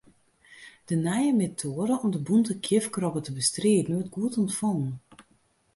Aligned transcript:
De 0.85 0.95
nije 1.03 1.31
metoade 1.41 1.95
om 2.03 2.09
de 2.13 2.19
bûnte 2.25 2.53
kjifkrobbe 2.65 3.21
te 3.23 3.31
bestriden, 3.39 3.93
wurdt 3.95 4.13
goed 4.15 4.35
ûntfongen. 4.41 4.95